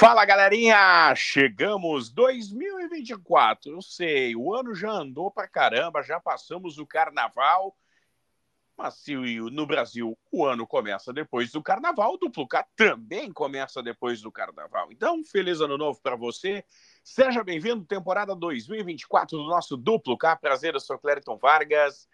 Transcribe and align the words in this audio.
Fala 0.00 0.24
galerinha, 0.24 1.14
chegamos 1.14 2.08
2024. 2.08 3.70
Eu 3.70 3.82
sei, 3.82 4.34
o 4.34 4.54
ano 4.54 4.74
já 4.74 4.90
andou 4.90 5.30
pra 5.30 5.46
caramba, 5.46 6.02
já 6.02 6.18
passamos 6.18 6.78
o 6.78 6.86
carnaval. 6.86 7.76
Mas 8.78 8.94
se 8.94 9.14
no 9.14 9.66
Brasil 9.66 10.18
o 10.32 10.46
ano 10.46 10.66
começa 10.66 11.12
depois 11.12 11.52
do 11.52 11.62
carnaval, 11.62 12.14
o 12.14 12.16
Duplo 12.16 12.48
K 12.48 12.66
também 12.74 13.30
começa 13.30 13.82
depois 13.82 14.22
do 14.22 14.32
carnaval. 14.32 14.90
Então, 14.90 15.22
feliz 15.22 15.60
ano 15.60 15.76
novo 15.76 16.00
para 16.02 16.16
você. 16.16 16.64
Seja 17.04 17.44
bem-vindo, 17.44 17.84
temporada 17.84 18.34
2024 18.34 19.36
do 19.36 19.48
nosso 19.48 19.76
Duplo 19.76 20.16
K. 20.16 20.34
Prazer, 20.34 20.72
eu 20.72 20.80
sou 20.80 20.98
Clériton 20.98 21.36
Vargas. 21.36 22.08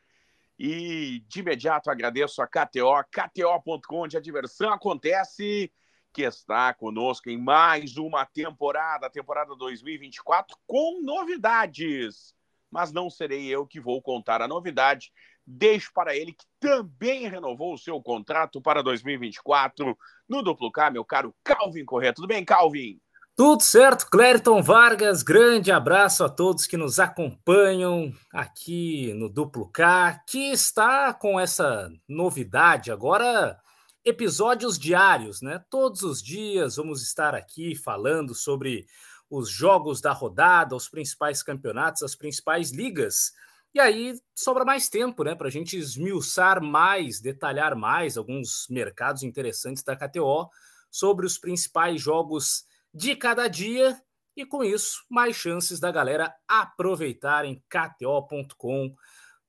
E 0.59 1.23
de 1.29 1.39
imediato 1.39 1.89
agradeço 1.89 2.43
a 2.43 2.48
KTO, 2.48 3.05
KTO.com, 3.12 4.03
onde 4.03 4.16
a 4.16 4.21
diversão 4.21 4.73
acontece 4.73 5.71
que 6.17 6.23
está 6.23 6.73
conosco 6.73 7.29
em 7.29 7.37
mais 7.37 7.98
uma 7.98 8.25
temporada, 8.25 9.11
temporada 9.11 9.55
2024, 9.55 10.57
com 10.66 11.02
novidades. 11.02 12.34
Mas 12.70 12.91
não 12.91 13.11
serei 13.11 13.45
eu 13.48 13.66
que 13.66 13.79
vou 13.79 14.01
contar 14.01 14.41
a 14.41 14.48
novidade. 14.48 15.12
Deixo 15.47 15.93
para 15.93 16.16
ele 16.16 16.33
que 16.33 16.47
também 16.59 17.29
renovou 17.29 17.74
o 17.74 17.79
seu 17.79 18.01
contrato 18.01 18.62
para 18.62 18.83
2024 18.83 19.95
no 20.27 20.41
Duplo 20.43 20.73
K, 20.73 20.91
meu 20.91 21.05
caro 21.05 21.34
Calvin 21.45 21.84
Corrêa. 21.84 22.15
Tudo 22.15 22.29
bem, 22.29 22.43
Calvin? 22.46 22.98
Tudo 23.37 23.62
certo, 23.62 24.09
Clériton 24.09 24.62
Vargas. 24.62 25.23
Grande 25.23 25.71
abraço 25.71 26.24
a 26.24 26.30
todos 26.30 26.66
que 26.66 26.79
nos 26.79 26.98
acompanham 26.98 28.10
aqui 28.33 29.12
no 29.12 29.29
Duplo 29.29 29.69
K, 29.71 30.19
que 30.27 30.51
está 30.51 31.12
com 31.12 31.38
essa 31.38 31.91
novidade 32.09 32.91
agora 32.91 33.60
episódios 34.06 34.78
diários, 34.78 35.42
né? 35.42 35.65
Todos 35.69 36.02
os 36.02 36.23
dias 36.23 36.77
vamos 36.77 37.02
estar 37.02 37.34
aqui 37.34 37.74
falando 37.74 38.37
sobre 38.37 38.87
os 39.29 39.51
jogos 39.51 40.01
da 40.01 40.12
rodada, 40.12 40.77
os 40.77 40.88
principais 40.88 41.42
campeonatos, 41.42 42.04
as 42.04 42.15
principais 42.15 42.71
ligas. 42.71 43.32
E 43.74 43.80
aí 43.80 44.16
sobra 44.32 44.65
mais 44.65 44.88
tempo, 44.88 45.24
né, 45.24 45.34
para 45.34 45.49
a 45.49 45.51
gente 45.51 45.77
esmiuçar 45.77 46.62
mais, 46.62 47.21
detalhar 47.21 47.74
mais 47.74 48.16
alguns 48.16 48.68
mercados 48.71 49.24
interessantes 49.24 49.82
da 49.82 49.96
KTO 49.96 50.49
sobre 50.88 51.27
os 51.27 51.37
principais 51.37 52.01
jogos 52.01 52.65
de 52.95 53.16
cada 53.16 53.49
dia 53.49 54.01
e 54.37 54.46
com 54.46 54.62
isso 54.62 55.04
mais 55.10 55.34
chances 55.34 55.80
da 55.80 55.90
galera 55.90 56.32
aproveitarem 56.46 57.60
KTO.com 57.68 58.95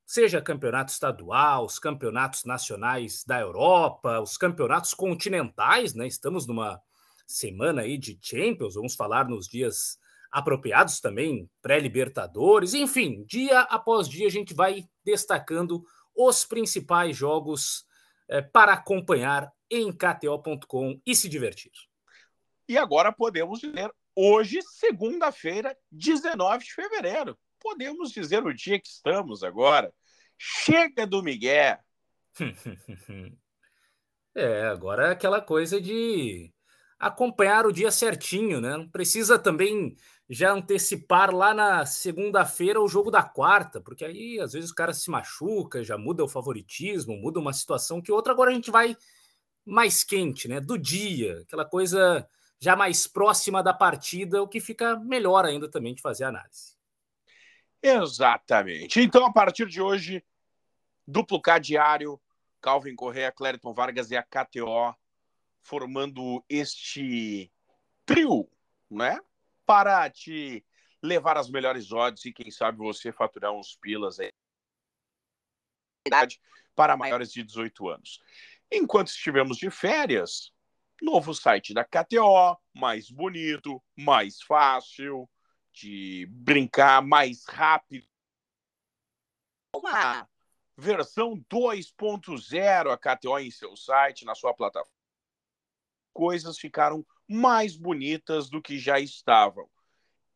seja 0.08 0.42
campeonato 0.42 0.90
estadual, 0.90 1.66
os 1.66 1.78
campeonatos 1.78 2.46
nacionais 2.46 3.26
da 3.26 3.42
Europa, 3.42 4.22
os 4.22 4.38
campeonatos 4.38 4.94
continentais, 4.94 5.94
né? 5.94 6.08
Estamos 6.08 6.48
numa 6.48 6.82
semana 7.28 7.82
aí 7.82 7.98
de 7.98 8.18
Champions, 8.22 8.76
vamos 8.76 8.96
falar 8.96 9.28
nos 9.28 9.50
dias 9.50 10.00
apropriados 10.32 11.02
também, 11.02 11.50
pré-libertadores, 11.62 12.74
enfim, 12.74 13.26
dia 13.26 13.62
após 13.62 14.08
dia 14.08 14.28
a 14.28 14.32
gente 14.32 14.54
vai 14.54 14.86
destacando 15.04 15.84
os 16.16 16.46
principais 16.46 17.16
jogos 17.16 17.86
é, 18.30 18.42
para 18.42 18.74
acompanhar 18.74 19.52
em 19.70 19.92
KTO.com 19.92 21.02
e 21.06 21.16
se 21.16 21.28
divertir. 21.28 21.72
E 22.68 22.78
agora 22.78 23.12
podemos 23.12 23.60
dizer, 23.60 23.92
hoje, 24.16 24.62
segunda-feira, 24.62 25.78
19 25.92 26.64
de 26.64 26.74
fevereiro 26.74 27.38
podemos 27.60 28.12
dizer 28.12 28.44
o 28.46 28.54
dia 28.54 28.80
que 28.80 28.88
estamos 28.88 29.44
agora. 29.44 29.94
Chega 30.38 31.06
do 31.08 31.24
Miguel. 31.24 31.78
é, 34.36 34.68
agora 34.68 35.08
é 35.08 35.12
aquela 35.12 35.42
coisa 35.42 35.82
de 35.82 36.54
acompanhar 37.00 37.66
o 37.66 37.72
dia 37.72 37.92
certinho, 37.92 38.60
né? 38.60 38.78
Não 38.78 38.90
precisa 38.90 39.38
também 39.38 39.96
já 40.30 40.52
antecipar 40.52 41.34
lá 41.34 41.54
na 41.54 41.86
segunda-feira 41.86 42.82
o 42.82 42.88
jogo 42.88 43.10
da 43.10 43.24
quarta, 43.24 43.80
porque 43.80 44.04
aí 44.04 44.40
às 44.40 44.54
vezes 44.54 44.72
o 44.72 44.76
cara 44.76 44.94
se 44.94 45.10
machuca, 45.10 45.84
já 45.84 45.98
muda 45.98 46.24
o 46.24 46.28
favoritismo, 46.28 47.16
muda 47.16 47.40
uma 47.40 47.54
situação 47.54 48.02
que 48.02 48.12
outra. 48.12 48.34
Agora 48.34 48.52
a 48.52 48.54
gente 48.54 48.72
vai 48.72 48.96
mais 49.66 50.04
quente, 50.04 50.48
né? 50.48 50.60
Do 50.60 50.78
dia, 50.78 51.42
aquela 51.42 51.66
coisa 51.66 52.28
já 52.60 52.76
mais 52.76 53.08
próxima 53.08 53.62
da 53.62 53.74
partida, 53.74 54.42
o 54.42 54.48
que 54.48 54.60
fica 54.60 54.98
melhor 54.98 55.46
ainda 55.46 55.70
também 55.70 55.94
de 55.94 56.02
fazer 56.02 56.24
análise. 56.24 56.77
Exatamente. 57.82 59.00
Então, 59.02 59.26
a 59.26 59.32
partir 59.32 59.68
de 59.68 59.82
hoje, 59.82 60.24
duplo 61.08 61.42
K 61.42 61.60
diário, 61.60 62.20
Calvin 62.62 62.96
Correa, 62.96 63.32
Clériton 63.32 63.74
Vargas 63.74 64.12
e 64.12 64.18
a 64.18 64.24
KTO, 64.24 64.96
formando 65.62 66.44
este 66.50 67.52
trio, 68.06 68.50
né? 68.90 69.20
Para 69.66 70.10
te 70.10 70.66
levar 71.02 71.38
as 71.38 71.50
melhores 71.50 71.92
odds 71.92 72.26
e, 72.26 72.34
quem 72.34 72.50
sabe, 72.50 72.80
você 72.80 73.12
faturar 73.12 73.52
uns 73.52 73.76
pilas 73.76 74.20
aí 74.20 74.32
para 76.76 76.96
maiores 76.96 77.32
de 77.32 77.44
18 77.44 77.90
anos. 77.90 78.22
Enquanto 78.72 79.08
estivemos 79.08 79.58
de 79.58 79.70
férias, 79.70 80.52
novo 81.02 81.34
site 81.34 81.74
da 81.74 81.84
KTO, 81.84 82.58
mais 82.74 83.10
bonito, 83.10 83.82
mais 83.96 84.42
fácil, 84.42 85.30
de 85.80 86.28
brincar 86.32 87.02
mais 87.02 87.46
rápido. 87.46 88.08
Uma 89.76 90.28
versão 90.76 91.38
2.0 91.50 92.92
a 92.92 92.98
KTO 92.98 93.40
em 93.40 93.52
seu 93.52 93.76
site, 93.76 94.26
na 94.26 94.34
sua 94.34 94.54
plataforma. 94.54 94.96
Coisas 96.14 96.58
ficaram 96.58 97.06
mais 97.28 97.76
bonitas 97.76 98.50
do 98.50 98.62
que 98.62 98.80
já 98.80 99.00
estavam. 99.00 99.70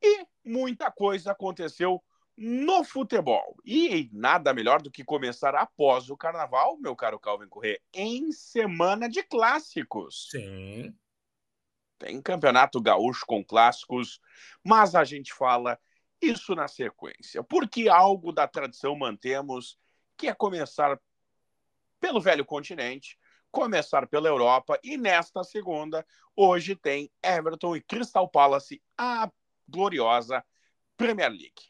E 0.01 0.25
muita 0.43 0.91
coisa 0.91 1.31
aconteceu 1.31 2.03
no 2.37 2.83
futebol. 2.83 3.55
E 3.65 4.09
nada 4.11 4.53
melhor 4.53 4.81
do 4.81 4.91
que 4.91 5.03
começar 5.03 5.55
após 5.55 6.09
o 6.09 6.17
carnaval, 6.17 6.77
meu 6.77 6.95
caro 6.95 7.19
Calvin 7.19 7.47
Corrêa, 7.47 7.79
em 7.93 8.31
semana 8.31 9.09
de 9.09 9.23
clássicos. 9.23 10.29
Sim. 10.29 10.95
Tem 12.01 12.19
campeonato 12.19 12.81
gaúcho 12.81 13.23
com 13.27 13.45
clássicos, 13.45 14.19
mas 14.63 14.95
a 14.95 15.03
gente 15.03 15.31
fala 15.31 15.77
isso 16.19 16.55
na 16.55 16.67
sequência, 16.67 17.43
porque 17.43 17.87
algo 17.87 18.31
da 18.31 18.47
tradição 18.47 18.95
mantemos, 18.95 19.77
que 20.17 20.27
é 20.27 20.33
começar 20.33 20.99
pelo 21.99 22.19
velho 22.19 22.43
continente, 22.43 23.19
começar 23.51 24.07
pela 24.07 24.27
Europa 24.27 24.79
e 24.83 24.97
nesta 24.97 25.43
segunda, 25.43 26.03
hoje 26.35 26.75
tem 26.75 27.11
Everton 27.21 27.75
e 27.75 27.81
Crystal 27.81 28.27
Palace, 28.27 28.81
a 28.97 29.29
gloriosa 29.69 30.43
Premier 30.97 31.29
League. 31.29 31.69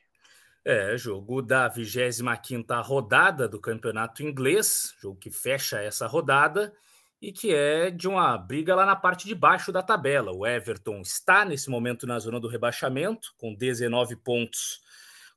É, 0.64 0.96
jogo 0.96 1.42
da 1.42 1.68
25 1.68 2.82
rodada 2.86 3.50
do 3.50 3.60
campeonato 3.60 4.24
inglês, 4.24 4.96
jogo 5.02 5.20
que 5.20 5.30
fecha 5.30 5.82
essa 5.82 6.08
rodada 6.08 6.74
e 7.22 7.32
que 7.32 7.54
é 7.54 7.92
de 7.92 8.08
uma 8.08 8.36
briga 8.36 8.74
lá 8.74 8.86
na 8.86 8.96
parte 8.96 9.28
de 9.28 9.36
baixo 9.36 9.72
da 9.72 9.84
tabela. 9.84 10.32
O 10.32 10.46
Everton 10.46 11.02
está 11.02 11.46
nesse 11.46 11.70
momento 11.70 12.08
na 12.08 12.18
zona 12.18 12.40
do 12.40 12.48
rebaixamento, 12.48 13.36
com 13.38 13.54
19 13.54 14.16
pontos, 14.16 14.82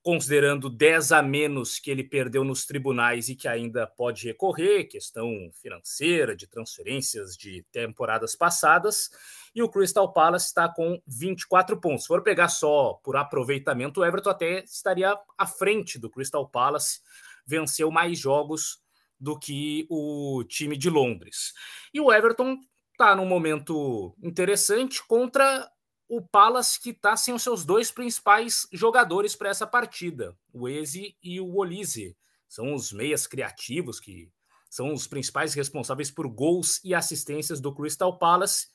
considerando 0.02 0.70
10 0.70 1.12
a 1.12 1.22
menos 1.22 1.78
que 1.78 1.90
ele 1.90 2.02
perdeu 2.02 2.42
nos 2.42 2.64
tribunais 2.64 3.28
e 3.28 3.36
que 3.36 3.46
ainda 3.46 3.86
pode 3.86 4.26
recorrer, 4.26 4.84
questão 4.84 5.50
financeira, 5.60 6.34
de 6.34 6.46
transferências 6.46 7.36
de 7.36 7.62
temporadas 7.70 8.34
passadas. 8.34 9.10
E 9.54 9.62
o 9.62 9.68
Crystal 9.68 10.10
Palace 10.10 10.46
está 10.46 10.66
com 10.66 11.00
24 11.06 11.78
pontos. 11.78 12.04
Se 12.04 12.08
for 12.08 12.22
pegar 12.22 12.48
só 12.48 12.94
por 13.04 13.14
aproveitamento, 13.14 14.00
o 14.00 14.04
Everton 14.04 14.30
até 14.30 14.64
estaria 14.64 15.14
à 15.36 15.46
frente 15.46 15.98
do 15.98 16.08
Crystal 16.08 16.48
Palace, 16.48 17.00
venceu 17.46 17.90
mais 17.90 18.18
jogos 18.18 18.83
do 19.19 19.38
que 19.38 19.86
o 19.88 20.44
time 20.44 20.76
de 20.76 20.91
Londres. 20.91 21.52
E 21.92 22.00
o 22.00 22.12
Everton 22.12 22.58
está 22.92 23.14
num 23.14 23.26
momento 23.26 24.14
interessante 24.22 25.04
contra 25.06 25.69
o 26.08 26.22
Palace, 26.22 26.81
que 26.81 26.90
está 26.90 27.16
sem 27.16 27.34
os 27.34 27.43
seus 27.43 27.64
dois 27.64 27.90
principais 27.90 28.66
jogadores 28.72 29.34
para 29.34 29.49
essa 29.49 29.66
partida, 29.66 30.37
o 30.52 30.69
Eze 30.69 31.16
e 31.22 31.40
o 31.40 31.56
Olise. 31.56 32.16
São 32.49 32.75
os 32.75 32.93
meias 32.93 33.26
criativos 33.26 33.99
que 33.99 34.31
são 34.70 34.93
os 34.93 35.06
principais 35.06 35.55
responsáveis 35.55 36.11
por 36.11 36.28
gols 36.28 36.81
e 36.84 36.94
assistências 36.94 37.61
do 37.61 37.75
Crystal 37.75 38.19
Palace. 38.19 38.69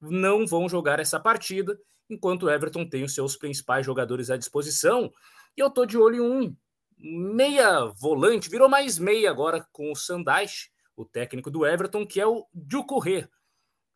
Não 0.00 0.46
vão 0.46 0.68
jogar 0.68 0.98
essa 0.98 1.20
partida, 1.20 1.78
enquanto 2.08 2.44
o 2.44 2.50
Everton 2.50 2.88
tem 2.88 3.04
os 3.04 3.14
seus 3.14 3.36
principais 3.36 3.84
jogadores 3.84 4.30
à 4.30 4.36
disposição. 4.36 5.12
E 5.56 5.60
eu 5.60 5.70
tô 5.70 5.84
de 5.84 5.98
olho 5.98 6.16
em 6.16 6.20
um 6.20 6.56
meia 7.02 7.86
volante, 7.98 8.50
virou 8.50 8.68
mais 8.68 8.98
meia 8.98 9.30
agora 9.30 9.66
com 9.72 9.90
o 9.90 9.96
Sandais, 9.96 10.70
o 10.96 11.04
técnico 11.04 11.50
do 11.50 11.66
Everton, 11.66 12.06
que 12.06 12.20
é 12.20 12.26
o 12.26 12.46
Ducouré, 12.52 13.28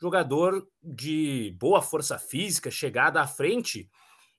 jogador 0.00 0.66
de 0.82 1.54
boa 1.58 1.82
força 1.82 2.18
física, 2.18 2.70
chegada 2.70 3.20
à 3.20 3.26
frente, 3.26 3.90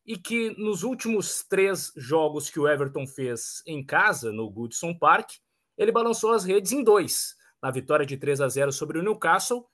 e 0.05 0.17
que 0.17 0.51
nos 0.59 0.83
últimos 0.83 1.43
três 1.43 1.91
jogos 1.95 2.49
que 2.49 2.59
o 2.59 2.67
Everton 2.67 3.07
fez 3.07 3.63
em 3.65 3.83
casa, 3.83 4.31
no 4.31 4.49
Goodson 4.49 4.97
Park, 4.97 5.31
ele 5.77 5.91
balançou 5.91 6.31
as 6.31 6.45
redes 6.45 6.71
em 6.71 6.83
dois, 6.83 7.35
na 7.61 7.71
vitória 7.71 8.05
de 8.05 8.17
3 8.17 8.41
a 8.41 8.47
0 8.47 8.71
sobre 8.71 8.99
o 8.99 9.03
Newcastle 9.03 9.67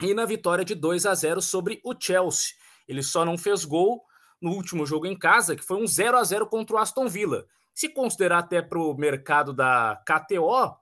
e 0.00 0.14
na 0.14 0.24
vitória 0.24 0.64
de 0.64 0.74
2 0.74 1.06
a 1.06 1.14
0 1.14 1.42
sobre 1.42 1.80
o 1.84 1.94
Chelsea. 1.98 2.54
Ele 2.86 3.02
só 3.02 3.24
não 3.24 3.36
fez 3.36 3.64
gol 3.64 4.04
no 4.40 4.52
último 4.52 4.86
jogo 4.86 5.06
em 5.06 5.18
casa, 5.18 5.56
que 5.56 5.64
foi 5.64 5.76
um 5.76 5.86
0 5.86 6.16
a 6.16 6.24
0 6.24 6.46
contra 6.46 6.76
o 6.76 6.78
Aston 6.78 7.08
Villa. 7.08 7.46
Se 7.76 7.90
considerar 7.90 8.38
até 8.38 8.62
para 8.62 8.78
o 8.78 8.96
mercado 8.96 9.52
da 9.52 10.02
KTO, 10.06 10.74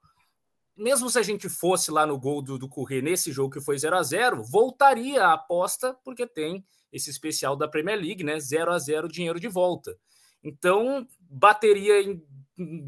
mesmo 0.76 1.10
se 1.10 1.18
a 1.18 1.22
gente 1.22 1.48
fosse 1.48 1.90
lá 1.90 2.06
no 2.06 2.16
gol 2.16 2.40
do, 2.40 2.56
do 2.56 2.70
nesse 3.02 3.32
jogo 3.32 3.52
que 3.52 3.60
foi 3.60 3.76
0 3.76 3.96
a 3.96 4.02
0 4.04 4.44
voltaria 4.44 5.24
a 5.24 5.32
aposta, 5.32 5.92
porque 6.04 6.24
tem 6.24 6.64
esse 6.92 7.10
especial 7.10 7.56
da 7.56 7.66
Premier 7.66 7.98
League, 7.98 8.22
né? 8.22 8.38
0 8.38 8.70
a 8.70 8.78
0 8.78 9.08
dinheiro 9.08 9.40
de 9.40 9.48
volta. 9.48 9.98
Então, 10.40 11.04
bateria 11.20 12.00
em 12.00 12.22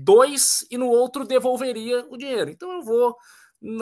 dois 0.04 0.64
e 0.70 0.78
no 0.78 0.86
outro 0.86 1.26
devolveria 1.26 2.06
o 2.08 2.16
dinheiro. 2.16 2.48
Então, 2.48 2.70
eu 2.74 2.84
vou 2.84 3.16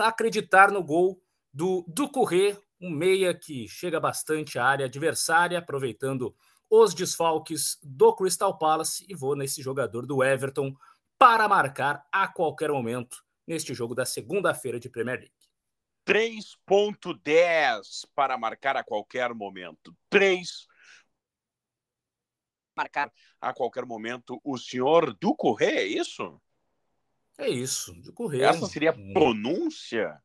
acreditar 0.03 0.73
no 0.73 0.83
gol 0.83 1.21
do, 1.53 1.85
do 1.87 2.09
Corrêa, 2.09 2.59
um 2.81 2.89
meia 2.89 3.35
que 3.35 3.69
chega 3.69 4.01
bastante 4.01 4.59
à 4.59 4.65
área 4.65 4.87
adversária, 4.87 5.59
aproveitando 5.59 6.35
os 6.77 6.93
desfalques 6.93 7.79
do 7.83 8.15
Crystal 8.15 8.59
Palace, 8.59 9.07
e 9.09 9.15
vou 9.15 9.35
nesse 9.37 9.63
jogador 9.63 10.07
do 10.07 10.25
Everton 10.25 10.75
para 11.17 11.49
marcar 11.49 12.05
a 12.11 12.27
qualquer 12.27 12.71
momento 12.71 13.25
neste 13.47 13.73
jogo 13.75 13.95
da 13.95 14.05
segunda-feira 14.05 14.81
de 14.81 14.89
Premier 14.89 15.21
League. 15.21 15.33
3.10 16.07 18.07
para 18.15 18.37
marcar 18.37 18.77
a 18.77 18.83
qualquer 18.83 19.33
momento. 19.33 19.97
3 20.11 20.67
marcar 22.77 23.13
a 23.41 23.55
qualquer 23.55 23.87
momento 23.87 24.41
o 24.43 24.59
senhor 24.59 25.15
do 25.15 25.33
Correia, 25.37 25.79
é 25.79 25.87
isso? 25.87 26.43
É 27.39 27.49
isso, 27.49 27.95
do 28.03 28.13
Correia. 28.13 28.47
Essa 28.47 28.67
seria 28.67 28.91
a 28.91 29.13
pronúncia? 29.13 30.21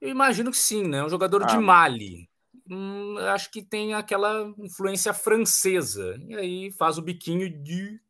Eu 0.00 0.08
imagino 0.08 0.52
que 0.52 0.56
sim, 0.56 0.86
né? 0.86 1.02
Um 1.02 1.08
jogador 1.08 1.42
ah, 1.42 1.46
de 1.46 1.58
Mali. 1.58 2.30
Hum, 2.68 3.18
acho 3.18 3.50
que 3.50 3.62
tem 3.62 3.94
aquela 3.94 4.54
influência 4.58 5.12
francesa. 5.12 6.18
E 6.26 6.34
aí 6.34 6.70
faz 6.70 6.98
o 6.98 7.02
biquinho 7.02 7.50
de 7.50 8.00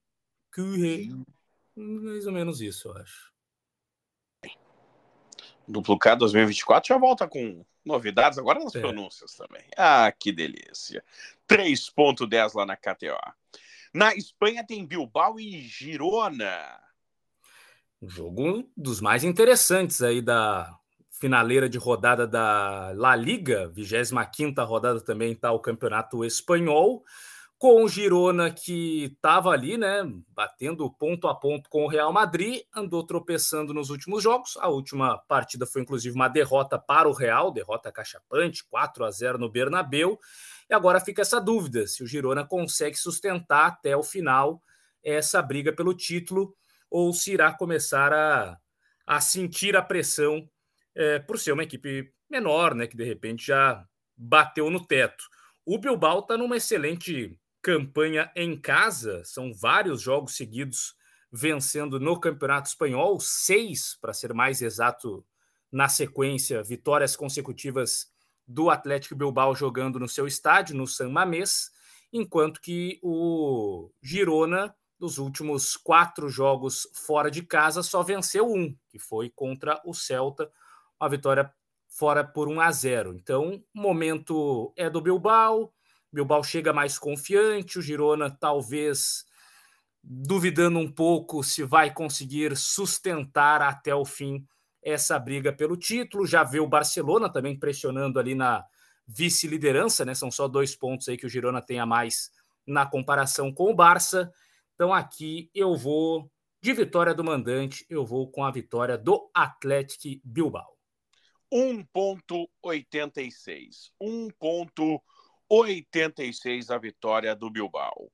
Correia. 0.54 1.16
Mais 1.76 2.26
ou 2.26 2.32
menos 2.32 2.60
isso, 2.60 2.88
eu 2.88 2.96
acho. 2.96 3.32
Duplo 5.66 5.98
K 5.98 6.14
2024 6.14 6.88
já 6.88 6.98
volta 6.98 7.26
com 7.26 7.64
novidades 7.84 8.38
agora 8.38 8.62
nas 8.62 8.74
é. 8.74 8.80
pronúncias 8.80 9.34
também. 9.34 9.64
Ah, 9.76 10.12
que 10.12 10.30
delícia. 10.30 11.02
3.10 11.48 12.54
lá 12.54 12.66
na 12.66 12.76
KTO. 12.76 13.18
Na 13.92 14.14
Espanha 14.14 14.64
tem 14.64 14.86
Bilbao 14.86 15.40
e 15.40 15.62
Girona. 15.62 16.80
Um 18.00 18.08
jogo 18.08 18.70
dos 18.76 19.00
mais 19.00 19.24
interessantes 19.24 20.02
aí 20.02 20.20
da 20.20 20.78
finaleira 21.24 21.70
de 21.70 21.78
rodada 21.78 22.26
da 22.26 22.92
La 22.94 23.16
Liga, 23.16 23.66
25 23.68 24.62
rodada 24.62 25.00
também 25.00 25.32
está 25.32 25.50
o 25.52 25.58
Campeonato 25.58 26.22
Espanhol 26.22 27.02
com 27.56 27.82
o 27.82 27.88
Girona 27.88 28.50
que 28.50 29.04
estava 29.04 29.48
ali, 29.48 29.78
né, 29.78 30.02
batendo 30.28 30.90
ponto 30.90 31.26
a 31.26 31.34
ponto 31.34 31.70
com 31.70 31.84
o 31.84 31.88
Real 31.88 32.12
Madrid, 32.12 32.60
andou 32.76 33.06
tropeçando 33.06 33.72
nos 33.72 33.88
últimos 33.88 34.22
jogos. 34.22 34.58
A 34.58 34.68
última 34.68 35.16
partida 35.26 35.64
foi 35.64 35.80
inclusive 35.80 36.14
uma 36.14 36.28
derrota 36.28 36.78
para 36.78 37.08
o 37.08 37.12
Real, 37.14 37.50
derrota 37.50 37.90
cachapante, 37.90 38.62
4 38.68 39.02
a 39.06 39.10
0 39.10 39.38
no 39.38 39.50
Bernabéu. 39.50 40.18
E 40.68 40.74
agora 40.74 41.00
fica 41.00 41.22
essa 41.22 41.40
dúvida 41.40 41.86
se 41.86 42.04
o 42.04 42.06
Girona 42.06 42.46
consegue 42.46 42.96
sustentar 42.96 43.68
até 43.68 43.96
o 43.96 44.02
final 44.02 44.62
essa 45.02 45.40
briga 45.40 45.72
pelo 45.72 45.94
título 45.94 46.54
ou 46.90 47.14
se 47.14 47.32
irá 47.32 47.50
começar 47.50 48.12
a, 48.12 48.58
a 49.06 49.22
sentir 49.22 49.74
a 49.74 49.80
pressão 49.80 50.46
é, 50.94 51.18
por 51.18 51.38
ser 51.38 51.52
uma 51.52 51.62
equipe 51.62 52.12
menor, 52.30 52.74
né, 52.74 52.86
que 52.86 52.96
de 52.96 53.04
repente 53.04 53.46
já 53.46 53.86
bateu 54.16 54.70
no 54.70 54.84
teto. 54.84 55.24
O 55.64 55.78
Bilbao 55.78 56.20
está 56.20 56.36
numa 56.36 56.56
excelente 56.56 57.38
campanha 57.62 58.30
em 58.36 58.60
casa, 58.60 59.22
são 59.24 59.52
vários 59.54 60.02
jogos 60.02 60.36
seguidos 60.36 60.94
vencendo 61.32 61.98
no 61.98 62.20
Campeonato 62.20 62.68
Espanhol, 62.68 63.18
seis, 63.18 63.96
para 64.00 64.12
ser 64.12 64.32
mais 64.32 64.62
exato, 64.62 65.26
na 65.72 65.88
sequência, 65.88 66.62
vitórias 66.62 67.16
consecutivas 67.16 68.12
do 68.46 68.70
Atlético 68.70 69.16
Bilbao 69.16 69.54
jogando 69.56 69.98
no 69.98 70.08
seu 70.08 70.26
estádio, 70.26 70.76
no 70.76 70.86
San 70.86 71.08
Mamés, 71.08 71.72
enquanto 72.12 72.60
que 72.60 73.00
o 73.02 73.90
Girona, 74.00 74.72
dos 74.98 75.18
últimos 75.18 75.76
quatro 75.76 76.28
jogos 76.28 76.88
fora 76.94 77.30
de 77.30 77.42
casa, 77.42 77.82
só 77.82 78.02
venceu 78.02 78.48
um, 78.48 78.76
que 78.88 78.98
foi 78.98 79.28
contra 79.28 79.80
o 79.84 79.92
Celta, 79.92 80.48
uma 81.04 81.10
vitória 81.10 81.52
fora 81.86 82.24
por 82.24 82.48
1 82.48 82.60
a 82.60 82.72
0. 82.72 83.14
Então, 83.14 83.62
o 83.74 83.80
momento 83.80 84.72
é 84.76 84.88
do 84.88 85.00
Bilbao, 85.00 85.72
Bilbao 86.10 86.42
chega 86.42 86.72
mais 86.72 86.98
confiante, 86.98 87.78
o 87.78 87.82
Girona 87.82 88.30
talvez 88.30 89.24
duvidando 90.02 90.78
um 90.78 90.90
pouco 90.90 91.42
se 91.42 91.62
vai 91.62 91.92
conseguir 91.92 92.56
sustentar 92.56 93.60
até 93.60 93.94
o 93.94 94.04
fim 94.04 94.46
essa 94.82 95.18
briga 95.18 95.52
pelo 95.52 95.76
título. 95.76 96.26
Já 96.26 96.44
vê 96.44 96.60
o 96.60 96.68
Barcelona 96.68 97.28
também 97.28 97.58
pressionando 97.58 98.18
ali 98.18 98.34
na 98.34 98.64
vice-liderança, 99.06 100.04
né? 100.04 100.14
São 100.14 100.30
só 100.30 100.46
dois 100.46 100.76
pontos 100.76 101.08
aí 101.08 101.16
que 101.16 101.26
o 101.26 101.28
Girona 101.28 101.60
tem 101.60 101.80
a 101.80 101.86
mais 101.86 102.30
na 102.66 102.86
comparação 102.86 103.52
com 103.52 103.70
o 103.70 103.74
Barça. 103.74 104.32
Então 104.74 104.92
aqui 104.92 105.50
eu 105.54 105.76
vou 105.76 106.30
de 106.62 106.72
vitória 106.72 107.12
do 107.12 107.24
mandante, 107.24 107.84
eu 107.90 108.06
vou 108.06 108.30
com 108.30 108.44
a 108.44 108.50
vitória 108.50 108.96
do 108.96 109.28
Atlético 109.34 110.20
Bilbao. 110.24 110.74
1.86. 111.54 113.92
1.86. 114.02 115.00
86 115.48 116.70
a 116.70 116.78
vitória 116.78 117.34
do 117.34 117.50
Bilbao. 117.50 118.10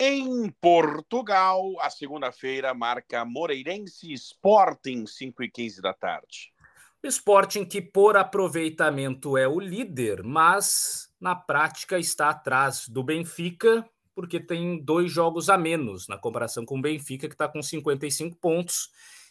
Em 0.00 0.50
Portugal, 0.60 1.62
a 1.80 1.90
segunda-feira 1.90 2.72
marca 2.74 3.24
Moreirense 3.24 4.12
Sporting, 4.12 5.06
5 5.06 5.42
e 5.42 5.50
15 5.50 5.80
da 5.80 5.92
tarde. 5.92 6.52
Sporting 7.02 7.64
que 7.64 7.80
por 7.80 8.16
aproveitamento 8.16 9.36
é 9.36 9.46
o 9.46 9.58
líder, 9.58 10.22
mas 10.22 11.12
na 11.20 11.34
prática 11.34 11.98
está 11.98 12.30
atrás 12.30 12.88
do 12.88 13.02
Benfica, 13.02 13.88
porque 14.14 14.40
tem 14.40 14.84
dois 14.84 15.10
jogos 15.10 15.48
a 15.48 15.56
menos 15.56 16.08
na 16.08 16.18
comparação 16.18 16.64
com 16.64 16.78
o 16.78 16.82
Benfica, 16.82 17.28
que 17.28 17.34
está 17.34 17.48
com 17.48 17.62
55 17.62 18.36
pontos, 18.36 18.90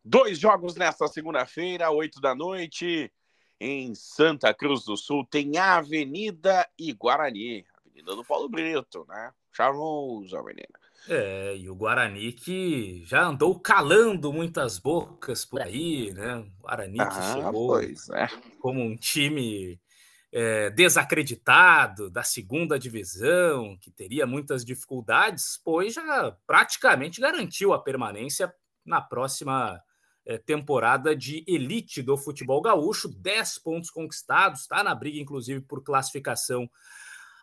Dois 0.02 0.38
jogos 0.38 0.76
nesta 0.76 1.06
segunda-feira, 1.08 1.90
oito 1.90 2.22
da 2.22 2.34
noite. 2.34 3.12
em 3.60 3.94
Santa 3.94 4.54
Cruz 4.54 4.84
do 4.84 4.96
Sul, 4.96 5.26
tem 5.26 5.58
Avenida 5.58 6.66
e 6.78 6.94
Guarani. 6.94 7.66
Avenida 7.84 8.16
do 8.16 8.24
Paulo 8.24 8.48
Brito, 8.48 9.04
né? 9.06 9.30
Charmosa 9.52 10.38
Avenida. 10.38 10.80
É, 11.06 11.54
e 11.54 11.68
o 11.68 11.74
Guarani 11.74 12.32
que 12.32 13.04
já 13.04 13.26
andou 13.26 13.60
calando 13.60 14.32
muitas 14.32 14.78
bocas 14.78 15.44
por 15.44 15.60
aí, 15.60 16.14
né? 16.14 16.36
O 16.36 16.62
Guarani 16.62 16.98
ah, 16.98 17.06
que 17.06 17.22
chegou 17.22 17.78
é. 17.80 18.28
como 18.58 18.80
um 18.80 18.96
time 18.96 19.78
é, 20.36 20.68
desacreditado 20.70 22.10
da 22.10 22.24
segunda 22.24 22.76
divisão, 22.76 23.78
que 23.80 23.88
teria 23.88 24.26
muitas 24.26 24.64
dificuldades, 24.64 25.60
pois 25.64 25.94
já 25.94 26.36
praticamente 26.44 27.20
garantiu 27.20 27.72
a 27.72 27.80
permanência 27.80 28.52
na 28.84 29.00
próxima 29.00 29.80
é, 30.26 30.36
temporada 30.36 31.14
de 31.14 31.44
elite 31.46 32.02
do 32.02 32.16
futebol 32.16 32.60
gaúcho. 32.60 33.08
10 33.08 33.60
pontos 33.60 33.90
conquistados, 33.90 34.62
está 34.62 34.82
na 34.82 34.92
briga, 34.92 35.20
inclusive, 35.20 35.60
por 35.60 35.84
classificação 35.84 36.68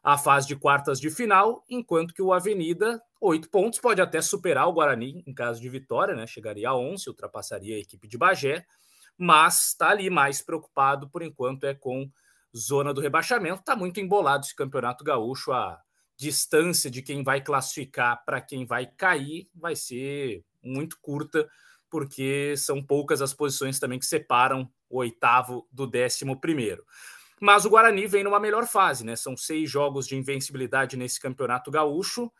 à 0.04 0.18
fase 0.18 0.48
de 0.48 0.58
quartas 0.58 1.00
de 1.00 1.10
final, 1.10 1.64
enquanto 1.70 2.14
que 2.14 2.22
o 2.22 2.34
Avenida 2.34 3.02
oito 3.22 3.50
pontos, 3.50 3.80
pode 3.80 4.02
até 4.02 4.20
superar 4.20 4.68
o 4.68 4.74
Guarani 4.74 5.24
em 5.26 5.34
caso 5.34 5.62
de 5.62 5.70
vitória, 5.70 6.16
né? 6.16 6.28
Chegaria 6.28 6.70
a 6.70 6.76
11, 6.76 7.08
ultrapassaria 7.08 7.76
a 7.76 7.80
equipe 7.80 8.08
de 8.08 8.18
Bagé, 8.18 8.66
mas 9.18 9.68
está 9.68 9.92
ali 9.92 10.10
mais 10.10 10.42
preocupado 10.42 11.08
por 11.08 11.22
enquanto 11.22 11.66
é 11.66 11.76
com 11.76 12.10
zona 12.56 12.94
do 12.94 13.02
rebaixamento. 13.02 13.60
Está 13.60 13.76
muito 13.76 14.00
embolado 14.00 14.46
esse 14.46 14.56
campeonato 14.56 15.04
gaúcho. 15.04 15.52
A 15.52 15.80
distância 16.18 16.90
de 16.90 17.02
quem 17.02 17.24
vai 17.24 17.42
classificar 17.42 18.24
para 18.26 18.42
quem 18.42 18.66
vai 18.66 18.86
cair 18.86 19.50
vai 19.56 19.76
ser 19.76 20.44
muito 20.64 20.98
curta, 21.02 21.48
porque 21.90 22.56
são 22.58 22.82
poucas 22.84 23.22
as 23.22 23.34
posições 23.34 23.80
também 23.80 24.00
que 24.00 24.06
separam 24.06 24.70
o 24.90 24.98
oitavo 25.00 25.68
do 25.72 25.88
décimo 25.88 26.40
primeiro. 26.40 26.86
Mas 27.40 27.66
o 27.66 27.70
Guarani 27.70 28.06
vem 28.06 28.24
numa 28.24 28.40
melhor 28.40 28.68
fase, 28.68 29.04
né? 29.04 29.16
São 29.16 29.36
seis 29.36 29.70
jogos 29.70 30.08
de 30.08 30.16
invencibilidade 30.16 30.96
nesse 30.96 31.20
campeonato 31.20 31.72
gaúcho 31.72 32.32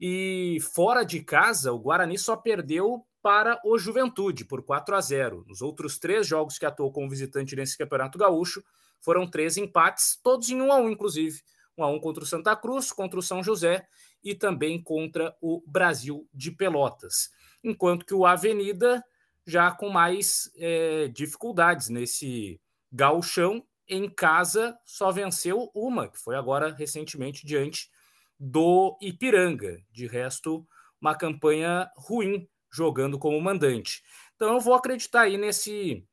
e 0.00 0.58
fora 0.74 1.04
de 1.04 1.22
casa, 1.22 1.72
o 1.72 1.78
Guarani 1.78 2.18
só 2.18 2.34
perdeu 2.34 3.06
para 3.22 3.60
o 3.64 3.78
Juventude 3.78 4.44
por 4.44 4.62
4 4.62 4.94
a 4.94 5.00
0. 5.00 5.44
Nos 5.46 5.62
outros 5.62 5.98
três 5.98 6.26
jogos 6.26 6.58
que 6.58 6.66
atuou 6.66 6.92
como 6.92 7.08
visitante 7.08 7.54
nesse 7.54 7.76
Campeonato 7.76 8.18
Gaúcho, 8.18 8.62
foram 9.00 9.26
três 9.26 9.56
empates, 9.56 10.18
todos 10.22 10.48
em 10.50 10.60
1 10.60 10.72
a 10.72 10.76
1 10.76 10.90
inclusive. 10.90 11.42
1 11.76 11.84
a 11.84 11.88
1 11.88 12.00
contra 12.00 12.22
o 12.22 12.26
Santa 12.26 12.54
Cruz, 12.56 12.92
contra 12.92 13.18
o 13.18 13.22
São 13.22 13.42
José 13.42 13.86
e 14.22 14.34
também 14.34 14.82
contra 14.82 15.34
o 15.40 15.62
Brasil 15.66 16.28
de 16.32 16.50
Pelotas. 16.50 17.30
Enquanto 17.64 18.04
que 18.04 18.14
o 18.14 18.26
Avenida 18.26 19.02
já 19.46 19.70
com 19.70 19.88
mais 19.88 20.50
é, 20.56 21.08
dificuldades 21.08 21.88
nesse 21.88 22.60
gauchão, 22.92 23.64
em 23.88 24.08
casa 24.08 24.78
só 24.84 25.10
venceu 25.10 25.70
uma, 25.74 26.08
que 26.08 26.18
foi 26.18 26.36
agora 26.36 26.72
recentemente 26.72 27.46
diante 27.46 27.90
do 28.38 28.96
Ipiranga. 29.00 29.82
De 29.90 30.06
resto, 30.06 30.66
uma 31.00 31.14
campanha 31.14 31.90
ruim 31.96 32.48
jogando 32.72 33.18
como 33.18 33.40
mandante. 33.40 34.02
Então 34.36 34.54
eu 34.54 34.60
vou 34.60 34.74
acreditar 34.74 35.22
aí 35.22 35.36
nesse 35.36 36.06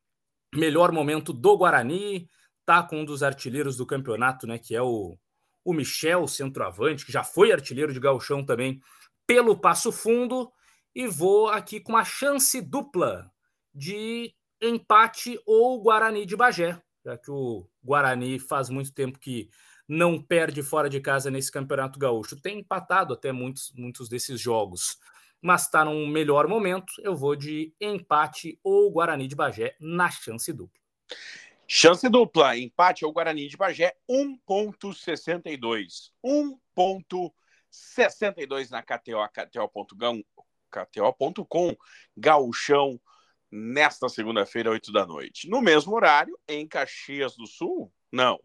melhor 0.54 0.92
momento 0.92 1.32
do 1.32 1.56
Guarani, 1.56 2.28
tá 2.64 2.82
com 2.82 3.00
um 3.00 3.04
dos 3.04 3.22
artilheiros 3.22 3.76
do 3.76 3.86
campeonato, 3.86 4.46
né, 4.46 4.58
que 4.58 4.74
é 4.74 4.82
o, 4.82 5.18
o 5.64 5.72
Michel, 5.72 6.26
centroavante, 6.26 7.04
que 7.04 7.12
já 7.12 7.24
foi 7.24 7.52
artilheiro 7.52 7.92
de 7.92 8.00
gauchão 8.00 8.44
também 8.44 8.80
pelo 9.26 9.58
Passo 9.58 9.92
Fundo, 9.92 10.50
e 10.94 11.06
vou 11.06 11.48
aqui 11.48 11.80
com 11.80 11.92
uma 11.92 12.04
chance 12.04 12.60
dupla 12.60 13.30
de 13.74 14.34
empate 14.60 15.40
ou 15.46 15.80
Guarani 15.80 16.26
de 16.26 16.34
Bagé, 16.36 16.80
já 17.04 17.16
que 17.16 17.30
o 17.30 17.68
Guarani 17.82 18.38
faz 18.38 18.68
muito 18.68 18.92
tempo 18.92 19.18
que 19.18 19.48
não 19.86 20.20
perde 20.20 20.62
fora 20.62 20.90
de 20.90 21.00
casa 21.00 21.30
nesse 21.30 21.50
Campeonato 21.50 21.98
Gaúcho. 21.98 22.40
Tem 22.40 22.58
empatado 22.58 23.14
até 23.14 23.32
muitos, 23.32 23.72
muitos 23.76 24.08
desses 24.08 24.40
jogos, 24.40 24.98
mas 25.40 25.62
está 25.64 25.84
num 25.84 26.06
melhor 26.06 26.46
momento. 26.48 26.92
Eu 27.02 27.16
vou 27.16 27.36
de 27.36 27.74
empate 27.80 28.58
ou 28.62 28.90
Guarani 28.90 29.28
de 29.28 29.36
Bagé 29.36 29.76
na 29.80 30.10
chance 30.10 30.52
dupla. 30.52 30.78
Chance 31.66 32.06
dupla, 32.08 32.56
empate 32.56 33.04
ou 33.04 33.12
Guarani 33.12 33.46
de 33.46 33.56
Bagé, 33.56 33.94
1.62. 34.08 36.12
1.62 36.24 38.70
na 38.70 38.82
KTO, 38.82 39.28
KTO.com, 39.28 40.24
KTO.com, 40.70 41.76
Gauchão, 42.16 42.98
nesta 43.50 44.08
segunda-feira, 44.08 44.70
8 44.70 44.90
da 44.92 45.06
noite. 45.06 45.48
No 45.48 45.60
mesmo 45.60 45.94
horário, 45.94 46.38
em 46.48 46.66
Caxias 46.66 47.36
do 47.36 47.46
Sul? 47.46 47.92
Não. 48.10 48.40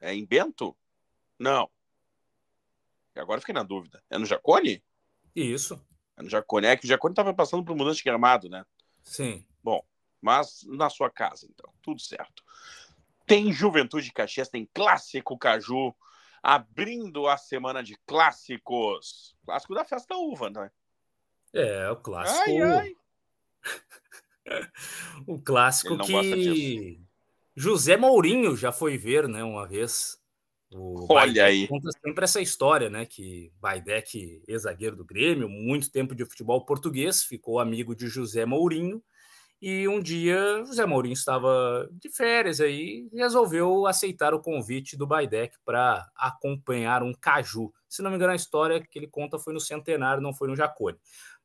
É 0.00 0.14
em 0.14 0.24
Bento? 0.24 0.74
Não. 1.38 1.70
Agora 3.14 3.40
fiquei 3.40 3.54
na 3.54 3.62
dúvida. 3.62 4.02
É 4.08 4.16
no 4.16 4.24
Jacone? 4.24 4.82
Isso. 5.34 5.78
No 6.22 6.28
Jacone. 6.28 6.66
É 6.66 6.76
que 6.76 6.84
o 6.84 6.88
Jacone 6.88 7.12
estava 7.12 7.34
passando 7.34 7.64
por 7.64 7.76
mudança 7.76 7.96
de 7.96 8.04
gramado, 8.04 8.48
né? 8.48 8.64
Sim. 9.02 9.44
Bom, 9.62 9.84
mas 10.20 10.64
na 10.66 10.88
sua 10.88 11.10
casa, 11.10 11.46
então. 11.50 11.72
Tudo 11.82 12.00
certo. 12.00 12.42
Tem 13.26 13.52
Juventude 13.52 14.12
Caxias, 14.12 14.48
tem 14.48 14.68
Clássico 14.72 15.38
Caju, 15.38 15.94
abrindo 16.42 17.26
a 17.28 17.36
semana 17.36 17.82
de 17.82 17.96
clássicos. 18.06 19.34
Clássico 19.44 19.74
da 19.74 19.84
Festa 19.84 20.16
Uva, 20.16 20.50
né? 20.50 20.70
É, 21.52 21.90
o 21.90 21.96
clássico. 21.96 22.50
Ai, 22.50 22.62
ai. 22.62 22.96
o 25.26 25.40
clássico 25.40 25.96
que 25.98 27.00
José 27.54 27.96
Mourinho 27.96 28.56
já 28.56 28.72
foi 28.72 28.96
ver, 28.96 29.28
né, 29.28 29.42
uma 29.42 29.66
vez. 29.66 30.21
O 30.74 31.06
Olha 31.12 31.44
aí. 31.44 31.68
Conta 31.68 31.90
sempre 31.92 32.24
essa 32.24 32.40
história, 32.40 32.88
né? 32.88 33.04
Que 33.04 33.52
Baidec, 33.60 34.42
ex-zagueiro 34.48 34.96
do 34.96 35.04
Grêmio, 35.04 35.48
muito 35.48 35.90
tempo 35.90 36.14
de 36.14 36.24
futebol 36.24 36.64
português, 36.64 37.22
ficou 37.22 37.60
amigo 37.60 37.94
de 37.94 38.08
José 38.08 38.44
Mourinho. 38.46 39.02
E 39.60 39.86
um 39.86 40.00
dia 40.00 40.64
José 40.66 40.84
Mourinho 40.84 41.12
estava 41.12 41.88
de 41.92 42.10
férias 42.10 42.60
aí 42.60 43.08
e 43.12 43.16
resolveu 43.16 43.86
aceitar 43.86 44.34
o 44.34 44.40
convite 44.40 44.96
do 44.96 45.06
Baidec 45.06 45.56
para 45.64 46.04
acompanhar 46.16 47.02
um 47.02 47.14
caju. 47.14 47.72
Se 47.88 48.02
não 48.02 48.10
me 48.10 48.16
engano, 48.16 48.32
a 48.32 48.36
história 48.36 48.80
que 48.80 48.98
ele 48.98 49.06
conta 49.06 49.38
foi 49.38 49.54
no 49.54 49.60
Centenário, 49.60 50.22
não 50.22 50.34
foi 50.34 50.48
no 50.48 50.56
Jacone. 50.56 50.98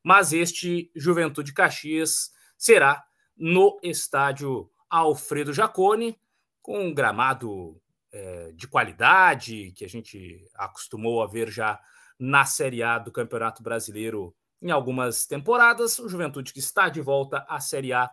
Mas 0.04 0.34
este 0.34 0.90
Juventude 0.96 1.54
Caxias 1.54 2.32
será 2.58 3.04
no 3.38 3.78
estádio 3.84 4.68
Alfredo 4.90 5.54
Jacone, 5.54 6.18
com 6.60 6.88
um 6.88 6.94
gramado 6.94 7.80
é, 8.18 8.52
de 8.52 8.68
qualidade 8.68 9.72
que 9.76 9.86
a 9.86 9.88
gente 9.88 10.44
acostumou 10.56 11.22
a 11.22 11.28
ver 11.28 11.52
já 11.52 11.80
na 12.18 12.46
Série 12.46 12.82
A 12.82 12.98
do 12.98 13.12
Campeonato 13.12 13.62
Brasileiro 13.62 14.36
em 14.60 14.72
algumas 14.72 15.28
temporadas. 15.28 16.00
O 16.00 16.10
Juventude 16.10 16.52
que 16.52 16.60
está 16.60 16.90
de 16.90 17.00
volta 17.00 17.46
à 17.48 17.60
Série 17.60 17.94
A 17.94 18.10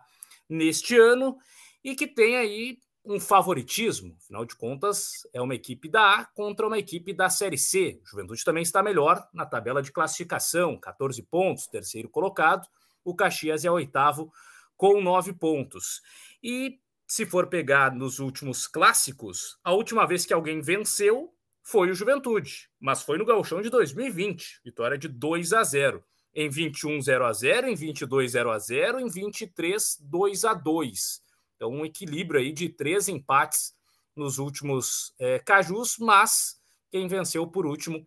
neste 0.47 0.95
ano 0.95 1.37
e 1.83 1.95
que 1.95 2.05
tem 2.05 2.37
aí 2.37 2.77
um 3.03 3.19
favoritismo. 3.19 4.15
Afinal 4.21 4.45
de 4.45 4.55
contas, 4.55 5.27
é 5.33 5.41
uma 5.41 5.55
equipe 5.55 5.89
da 5.89 6.19
A 6.19 6.25
contra 6.25 6.67
uma 6.67 6.77
equipe 6.77 7.11
da 7.11 7.27
Série 7.27 7.57
C. 7.57 7.99
O 8.03 8.07
Juventude 8.07 8.43
também 8.43 8.61
está 8.61 8.83
melhor 8.83 9.27
na 9.33 9.45
tabela 9.45 9.81
de 9.81 9.91
classificação, 9.91 10.79
14 10.79 11.19
pontos, 11.23 11.65
terceiro 11.65 12.09
colocado. 12.09 12.67
O 13.03 13.15
Caxias 13.15 13.65
é 13.65 13.71
oitavo 13.71 14.31
com 14.77 15.01
nove 15.01 15.33
pontos. 15.33 16.01
E 16.43 16.79
se 17.07 17.25
for 17.25 17.47
pegar 17.47 17.93
nos 17.93 18.19
últimos 18.19 18.67
clássicos, 18.67 19.57
a 19.63 19.71
última 19.73 20.05
vez 20.07 20.25
que 20.25 20.33
alguém 20.33 20.61
venceu 20.61 21.33
foi 21.63 21.89
o 21.89 21.95
Juventude, 21.95 22.69
mas 22.79 23.01
foi 23.01 23.17
no 23.17 23.25
Gauchão 23.25 23.61
de 23.61 23.69
2020, 23.69 24.61
vitória 24.63 24.97
de 24.97 25.07
2 25.07 25.53
a 25.53 25.63
0. 25.63 26.03
Em 26.37 26.49
21 26.49 27.01
0 27.01 27.25
a 27.25 27.31
0, 27.31 27.67
em 27.69 27.75
22 27.75 28.31
0 28.31 28.51
a 28.51 28.59
0, 28.59 28.99
em 28.99 29.07
23 29.07 29.97
2 30.01 30.45
a 30.45 30.53
2. 30.53 31.21
Então 31.55 31.71
um 31.71 31.85
equilíbrio 31.85 32.41
aí 32.41 32.51
de 32.51 32.67
três 32.67 33.07
empates 33.07 33.73
nos 34.15 34.37
últimos 34.37 35.13
é, 35.17 35.39
cajus, 35.39 35.97
mas 35.97 36.59
quem 36.91 37.07
venceu 37.07 37.47
por 37.47 37.65
último 37.65 38.05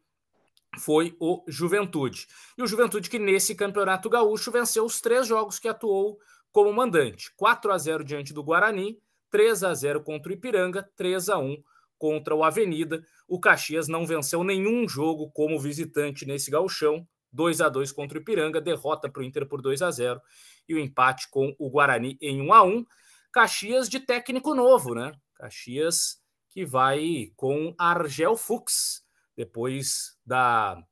foi 0.78 1.17
o 1.19 1.43
Juventude. 1.49 2.26
E 2.57 2.62
o 2.62 2.67
Juventude 2.67 3.09
que 3.09 3.19
nesse 3.19 3.55
Campeonato 3.55 4.11
Gaúcho 4.11 4.52
venceu 4.52 4.85
os 4.85 5.00
três 5.00 5.26
jogos 5.26 5.59
que 5.59 5.69
atuou 5.69 6.19
como 6.59 6.73
mandante. 6.73 7.33
4 7.37 7.71
a 7.71 7.79
0 7.79 8.03
diante 8.03 8.35
do 8.35 8.43
Guarani, 8.43 8.99
3 9.31 9.62
a 9.62 9.73
0 9.73 10.03
contra 10.03 10.33
o 10.33 10.35
Ipiranga, 10.35 10.91
3 10.97 11.29
a 11.29 11.38
1 11.38 11.62
contra 11.97 12.35
o 12.35 12.43
Avenida. 12.43 13.00
O 13.29 13.38
Caxias 13.38 13.87
não 13.87 14.05
venceu 14.05 14.43
nenhum 14.43 14.88
jogo 14.88 15.31
como 15.31 15.61
visitante 15.61 16.27
nesse 16.27 16.50
gauchão. 16.50 17.07
2 17.33 17.61
a 17.61 17.69
2 17.69 17.93
contra 17.93 18.19
o 18.19 18.21
Ipiranga, 18.21 18.61
derrota 18.61 19.09
para 19.09 19.21
o 19.21 19.25
Inter 19.25 19.47
por 19.47 19.62
2 19.62 19.83
a 19.83 19.91
0 19.93 20.21
e 20.69 20.75
o 20.75 20.81
empate 20.81 21.31
com 21.31 21.55
o 21.61 21.71
Guarani 21.71 22.19
em 22.21 22.43
1 22.43 22.53
a 22.53 22.65
1. 22.65 22.85
Caxias 23.33 23.88
de 23.88 24.00
técnico 24.00 24.53
novo, 24.53 24.97
né? 24.97 25.12
Caxias 25.37 26.21
que 26.49 26.65
vai 26.65 27.31
com 27.37 27.73
Argel 27.79 28.37
Fux 28.37 29.05
depois 29.37 30.17
da 30.27 30.83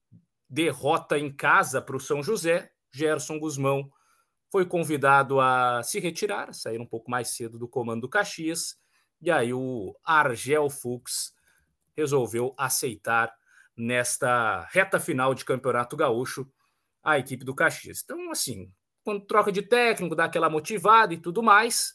derrota 0.49 1.18
em 1.18 1.35
casa 1.35 1.82
para 1.82 1.96
o 1.96 2.00
São 2.00 2.23
José. 2.23 2.70
Gerson 2.92 3.40
Guzmão 3.40 3.90
foi 4.56 4.64
convidado 4.64 5.38
a 5.38 5.82
se 5.82 6.00
retirar, 6.00 6.54
sair 6.54 6.80
um 6.80 6.86
pouco 6.86 7.10
mais 7.10 7.28
cedo 7.28 7.58
do 7.58 7.68
comando 7.68 8.00
do 8.00 8.08
Caxias 8.08 8.78
E 9.20 9.30
aí 9.30 9.52
o 9.52 9.94
Argel 10.02 10.70
Fux 10.70 11.34
resolveu 11.94 12.54
aceitar 12.56 13.30
nesta 13.76 14.66
reta 14.70 14.98
final 14.98 15.34
de 15.34 15.44
Campeonato 15.44 15.94
Gaúcho 15.94 16.50
a 17.04 17.18
equipe 17.18 17.44
do 17.44 17.54
Caxias. 17.54 18.00
Então, 18.02 18.30
assim, 18.30 18.72
quando 19.04 19.26
troca 19.26 19.52
de 19.52 19.60
técnico, 19.60 20.16
dá 20.16 20.25
aquela 20.25 20.48
motivada 20.48 21.12
e 21.12 21.18
tudo 21.18 21.42
mais, 21.42 21.92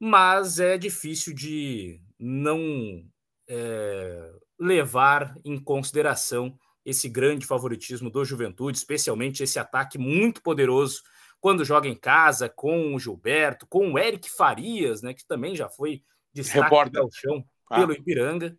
mas 0.00 0.58
é 0.58 0.78
difícil 0.78 1.34
de 1.34 2.00
não 2.18 3.04
é, 3.46 4.32
levar 4.58 5.36
em 5.44 5.60
consideração 5.60 6.58
esse 6.82 7.10
grande 7.10 7.44
favoritismo 7.44 8.08
do 8.08 8.24
Juventude, 8.24 8.78
especialmente 8.78 9.42
esse 9.42 9.58
ataque 9.58 9.98
muito 9.98 10.40
poderoso 10.40 11.02
quando 11.44 11.62
joga 11.62 11.86
em 11.86 11.94
casa 11.94 12.48
com 12.48 12.94
o 12.94 12.98
Gilberto, 12.98 13.66
com 13.66 13.92
o 13.92 13.98
Eric 13.98 14.30
Farias, 14.30 15.02
né, 15.02 15.12
que 15.12 15.26
também 15.26 15.54
já 15.54 15.68
foi 15.68 16.02
destaque 16.32 16.88
do 16.88 17.10
chão 17.12 17.46
ah. 17.68 17.76
pelo 17.76 17.92
Ipiranga. 17.92 18.58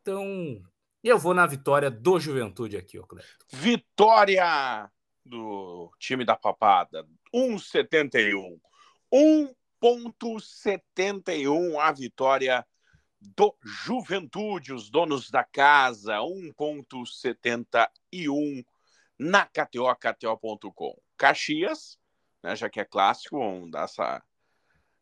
Então, 0.00 0.62
eu 1.04 1.18
vou 1.18 1.34
na 1.34 1.46
vitória 1.46 1.90
do 1.90 2.18
Juventude 2.18 2.78
aqui, 2.78 2.98
Cleto. 3.02 3.28
Vitória 3.52 4.90
do 5.22 5.92
time 5.98 6.24
da 6.24 6.34
Papada, 6.34 7.06
1,71. 7.34 8.58
1,71 9.12 11.78
a 11.78 11.92
vitória 11.92 12.66
do 13.20 13.54
Juventude, 13.62 14.72
os 14.72 14.88
donos 14.88 15.30
da 15.30 15.44
casa, 15.44 16.20
1,71 16.20 18.64
na 19.18 19.44
KTO, 19.44 19.94
KTO.com. 19.94 20.96
Caxias, 21.18 21.98
né, 22.42 22.56
já 22.56 22.70
que 22.70 22.80
é 22.80 22.84
clássico, 22.84 23.38
vamos 23.38 23.70
dar 23.70 23.84
essa, 23.84 24.22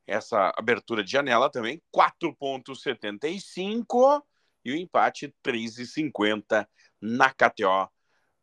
essa 0.07 0.53
abertura 0.57 1.03
de 1.05 1.13
janela 1.13 1.51
também, 1.51 1.81
4,75 1.95 4.23
e 4.65 4.73
o 4.73 4.77
empate 4.77 5.33
3,50 5.45 6.67
na 7.01 7.31
KTO. 7.31 7.89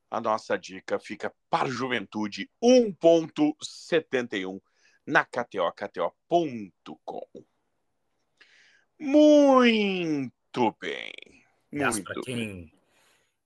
A 0.09 0.21
nossa 0.21 0.57
dica 0.57 0.97
fica 0.99 1.33
para 1.49 1.67
Juventude 1.67 2.49
1,71 2.63 4.61
na 5.05 5.25
KTO, 5.25 5.69
KTO.com. 5.73 7.27
Muito 8.99 10.77
bem. 10.79 11.11
Muito 11.71 12.21
quem 12.21 12.71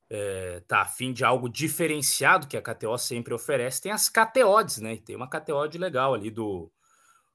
é, 0.10 0.62
tá 0.68 0.82
afim 0.82 1.12
de 1.12 1.26
algo 1.26 1.50
diferenciado 1.50 2.48
que 2.48 2.56
a 2.56 2.62
KTO 2.62 2.98
sempre 2.98 3.34
oferece, 3.34 3.82
tem 3.82 3.92
as 3.92 4.10
KTOs, 4.10 4.78
né? 4.78 4.98
tem 4.98 5.16
uma 5.16 5.30
KTOD 5.30 5.78
legal 5.78 6.14
ali 6.14 6.32
do 6.32 6.72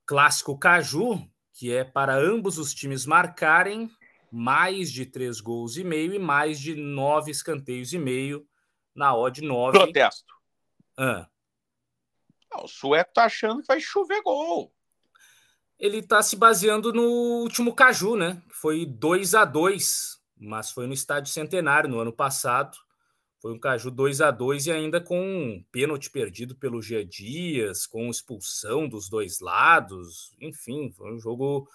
clássico 0.06 0.58
Caju, 0.58 1.28
que 1.52 1.72
é 1.72 1.84
para 1.84 2.14
ambos 2.14 2.58
os 2.58 2.72
times 2.72 3.04
marcarem 3.04 3.90
mais 4.30 4.90
de 4.90 5.04
três 5.04 5.40
gols 5.40 5.76
e 5.76 5.84
meio 5.84 6.14
e 6.14 6.18
mais 6.18 6.58
de 6.58 6.74
nove 6.74 7.30
escanteios 7.30 7.92
e 7.92 7.98
meio 7.98 8.46
na 8.94 9.14
odd 9.14 9.42
9. 9.42 9.78
Protesto. 9.78 10.32
Ah. 10.96 11.26
o 12.56 12.68
sueco 12.68 13.12
tá 13.12 13.24
achando 13.24 13.60
que 13.60 13.66
vai 13.66 13.80
chover 13.80 14.22
gol. 14.22 14.72
Ele 15.78 16.02
tá 16.02 16.22
se 16.22 16.36
baseando 16.36 16.92
no 16.92 17.02
último 17.42 17.74
Caju, 17.74 18.16
né? 18.16 18.40
Foi 18.50 18.86
2 18.86 19.34
a 19.34 19.44
2 19.44 20.21
mas 20.42 20.70
foi 20.70 20.86
no 20.86 20.92
estádio 20.92 21.32
Centenário 21.32 21.88
no 21.88 22.00
ano 22.00 22.12
passado. 22.12 22.76
Foi 23.40 23.52
um 23.52 23.58
Caju 23.58 23.90
2 23.90 24.20
a 24.20 24.30
2 24.30 24.66
e 24.66 24.72
ainda 24.72 25.00
com 25.00 25.20
um 25.20 25.64
pênalti 25.72 26.10
perdido 26.10 26.54
pelo 26.54 26.80
Gia 26.82 27.04
Dias, 27.04 27.86
com 27.86 28.08
expulsão 28.08 28.88
dos 28.88 29.08
dois 29.08 29.40
lados. 29.40 30.34
Enfim, 30.40 30.92
foi 30.92 31.12
um 31.12 31.18
jogo 31.18 31.68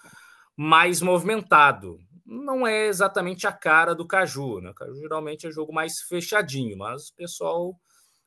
mais 0.56 1.02
movimentado. 1.02 1.98
Não 2.24 2.66
é 2.66 2.86
exatamente 2.86 3.46
a 3.46 3.52
cara 3.52 3.94
do 3.94 4.06
Caju, 4.06 4.60
né? 4.60 4.70
O 4.70 4.74
Caju 4.74 4.94
geralmente 4.96 5.46
é 5.46 5.50
jogo 5.50 5.72
mais 5.72 6.00
fechadinho, 6.00 6.76
mas 6.76 7.08
o 7.08 7.14
pessoal 7.14 7.78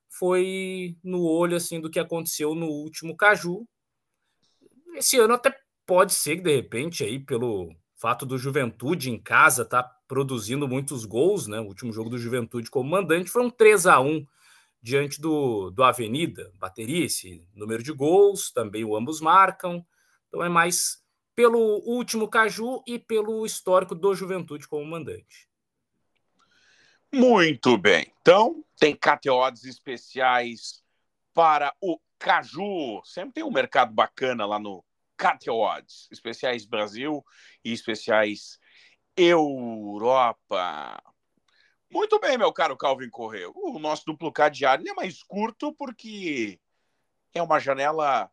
foi 0.07 0.97
no 1.03 1.23
olho 1.23 1.55
assim 1.55 1.79
do 1.79 1.89
que 1.89 1.99
aconteceu 1.99 2.53
no 2.53 2.67
último 2.67 3.15
Caju. 3.15 3.67
Esse 4.95 5.17
ano 5.17 5.33
até 5.33 5.55
pode 5.85 6.13
ser 6.13 6.37
que 6.37 6.43
de 6.43 6.55
repente 6.55 7.03
aí 7.03 7.19
pelo 7.19 7.73
fato 7.95 8.25
do 8.25 8.37
Juventude 8.37 9.09
em 9.09 9.19
casa 9.19 9.63
tá 9.63 9.83
produzindo 10.11 10.67
muitos 10.67 11.05
gols, 11.05 11.47
né? 11.47 11.57
O 11.61 11.67
último 11.67 11.93
jogo 11.93 12.09
do 12.09 12.17
Juventude 12.17 12.69
como 12.69 12.89
mandante 12.89 13.29
foi 13.29 13.43
um 13.43 13.49
3 13.49 13.87
a 13.87 14.01
1 14.01 14.27
diante 14.81 15.21
do, 15.21 15.71
do 15.71 15.85
Avenida, 15.85 16.51
bateria 16.55 17.05
esse 17.05 17.47
número 17.55 17.81
de 17.81 17.93
gols, 17.93 18.51
também 18.51 18.83
o 18.83 18.93
ambos 18.93 19.21
marcam. 19.21 19.85
Então 20.27 20.43
é 20.43 20.49
mais 20.49 21.01
pelo 21.33 21.81
último 21.85 22.27
Caju 22.27 22.83
e 22.85 22.99
pelo 22.99 23.45
histórico 23.45 23.95
do 23.95 24.13
Juventude 24.13 24.67
como 24.67 24.85
mandante. 24.85 25.47
Muito 27.09 27.77
bem. 27.77 28.13
Então, 28.21 28.65
tem 28.77 28.93
KTOs 28.93 29.63
especiais 29.63 30.83
para 31.33 31.73
o 31.79 31.97
Caju. 32.19 33.01
Sempre 33.05 33.35
tem 33.35 33.43
um 33.45 33.51
mercado 33.51 33.93
bacana 33.93 34.45
lá 34.45 34.59
no 34.59 34.83
KTOs. 35.15 36.09
Especiais 36.11 36.65
Brasil 36.65 37.23
e 37.63 37.71
especiais 37.71 38.59
Europa. 39.15 41.01
Muito 41.89 42.19
bem, 42.19 42.37
meu 42.37 42.53
caro 42.53 42.77
Calvin 42.77 43.09
Correia. 43.09 43.49
O 43.53 43.77
nosso 43.79 44.05
duplo 44.05 44.31
cadeado 44.31 44.87
é 44.87 44.93
mais 44.93 45.21
curto 45.23 45.73
porque 45.73 46.59
é 47.33 47.41
uma 47.41 47.59
janela 47.59 48.31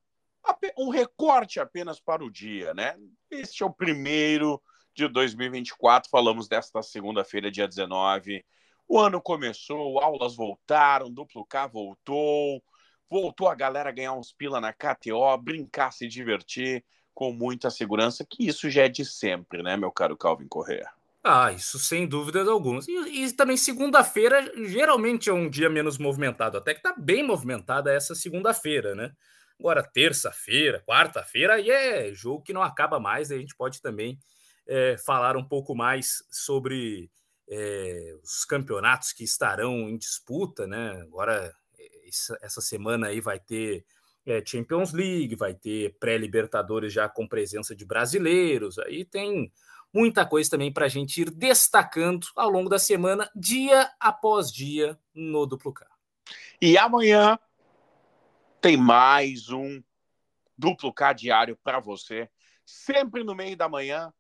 um 0.76 0.88
recorte 0.88 1.60
apenas 1.60 2.00
para 2.00 2.24
o 2.24 2.30
dia, 2.30 2.72
né? 2.72 2.96
Este 3.30 3.62
é 3.62 3.66
o 3.66 3.72
primeiro 3.72 4.62
de 4.94 5.06
2024, 5.08 6.08
falamos 6.10 6.48
desta 6.48 6.82
segunda-feira, 6.82 7.50
dia 7.50 7.68
19. 7.68 8.44
O 8.86 8.98
ano 8.98 9.20
começou, 9.20 10.00
aulas 10.00 10.34
voltaram, 10.34 11.10
duplo 11.10 11.44
K 11.44 11.66
voltou, 11.66 12.62
voltou 13.08 13.48
a 13.48 13.54
galera 13.54 13.92
ganhar 13.92 14.14
uns 14.14 14.32
pila 14.32 14.60
na 14.60 14.72
KTO, 14.72 15.36
brincar, 15.36 15.92
se 15.92 16.08
divertir 16.08 16.84
com 17.18 17.33
muita 17.33 17.68
segurança, 17.68 18.24
que 18.24 18.46
isso 18.46 18.70
já 18.70 18.85
é 18.85 18.88
de 18.88 19.04
sempre, 19.04 19.61
né, 19.61 19.76
meu 19.76 19.90
caro 19.90 20.16
Calvin 20.16 20.46
Correa? 20.46 20.88
Ah, 21.24 21.50
isso 21.50 21.76
sem 21.76 22.07
dúvidas 22.07 22.46
algumas. 22.46 22.87
E, 22.87 22.92
e 22.92 23.33
também 23.33 23.57
segunda-feira 23.57 24.52
geralmente 24.68 25.28
é 25.28 25.33
um 25.33 25.50
dia 25.50 25.68
menos 25.68 25.98
movimentado, 25.98 26.57
até 26.57 26.72
que 26.74 26.81
tá 26.81 26.94
bem 26.96 27.26
movimentada 27.26 27.92
essa 27.92 28.14
segunda-feira, 28.14 28.94
né? 28.94 29.11
Agora, 29.59 29.83
terça-feira, 29.83 30.81
quarta-feira, 30.87 31.54
aí 31.54 31.68
é 31.68 32.14
jogo 32.14 32.44
que 32.44 32.52
não 32.52 32.62
acaba 32.62 33.00
mais. 33.00 33.33
A 33.33 33.37
gente 33.37 33.57
pode 33.57 33.83
também 33.83 34.16
é, 34.64 34.96
falar 34.96 35.37
um 35.37 35.42
pouco 35.42 35.74
mais 35.74 36.22
sobre 36.31 37.11
é, 37.50 38.14
os 38.22 38.44
campeonatos 38.44 39.12
que 39.12 39.24
estarão 39.24 39.88
em 39.88 39.98
disputa, 39.98 40.68
né? 40.68 41.00
Agora, 41.02 41.52
essa 42.40 42.61
semana 42.61 43.09
aí 43.09 43.20
vai 43.20 43.40
ter 43.40 43.85
é, 44.28 44.42
Champions 44.44 44.92
League, 44.92 45.34
vai 45.34 45.54
ter 45.54 45.96
pré-Libertadores 45.98 46.92
já 46.92 47.08
com 47.08 47.26
presença 47.26 47.74
de 47.74 47.84
brasileiros. 47.84 48.78
Aí 48.78 49.04
tem 49.04 49.50
muita 49.92 50.26
coisa 50.26 50.50
também 50.50 50.70
para 50.70 50.84
a 50.84 50.88
gente 50.88 51.22
ir 51.22 51.30
destacando 51.30 52.26
ao 52.36 52.50
longo 52.50 52.68
da 52.68 52.78
semana, 52.78 53.30
dia 53.34 53.90
após 53.98 54.52
dia, 54.52 54.98
no 55.14 55.46
Duplo 55.46 55.72
K. 55.72 55.86
E 56.60 56.76
amanhã 56.76 57.38
tem 58.60 58.76
mais 58.76 59.48
um 59.48 59.82
duplo 60.56 60.92
K 60.92 61.14
diário 61.14 61.56
para 61.62 61.80
você, 61.80 62.28
sempre 62.66 63.24
no 63.24 63.34
meio 63.34 63.56
da 63.56 63.68
manhã. 63.68 64.12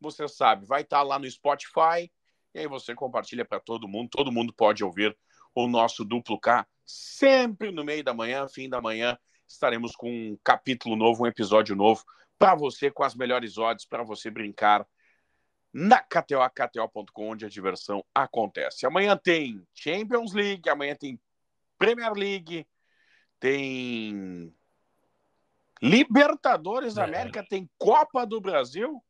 Você 0.00 0.26
sabe, 0.26 0.64
vai 0.64 0.82
estar 0.82 0.98
tá 0.98 1.02
lá 1.02 1.18
no 1.18 1.30
Spotify 1.30 2.10
e 2.54 2.60
aí 2.60 2.66
você 2.66 2.94
compartilha 2.94 3.44
para 3.44 3.60
todo 3.60 3.88
mundo. 3.88 4.08
Todo 4.10 4.32
mundo 4.32 4.54
pode 4.54 4.82
ouvir 4.82 5.14
o 5.54 5.66
nosso 5.66 6.02
duplo 6.02 6.40
K 6.40 6.66
sempre 6.86 7.70
no 7.70 7.84
meio 7.84 8.04
da 8.04 8.14
manhã, 8.14 8.46
fim 8.48 8.68
da 8.68 8.80
manhã. 8.80 9.18
Estaremos 9.46 9.94
com 9.96 10.10
um 10.10 10.38
capítulo 10.42 10.96
novo, 10.96 11.24
um 11.24 11.26
episódio 11.26 11.76
novo 11.76 12.04
para 12.38 12.54
você 12.54 12.90
com 12.90 13.02
as 13.02 13.14
melhores 13.14 13.58
odds 13.58 13.86
para 13.86 14.02
você 14.02 14.30
brincar 14.30 14.86
na 15.72 16.00
KTO, 16.00 16.38
KTO.com, 16.54 17.30
onde 17.30 17.44
a 17.44 17.48
diversão 17.48 18.04
acontece. 18.14 18.86
Amanhã 18.86 19.16
tem 19.16 19.66
Champions 19.74 20.32
League, 20.32 20.68
amanhã 20.68 20.94
tem 20.94 21.20
Premier 21.78 22.12
League, 22.12 22.66
tem 23.40 24.54
Libertadores 25.82 26.94
da 26.94 27.02
é. 27.02 27.04
América, 27.04 27.44
tem 27.46 27.68
Copa 27.76 28.24
do 28.24 28.40
Brasil. 28.40 29.04